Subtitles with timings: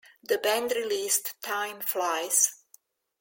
[0.23, 2.55] The band released Time Flies...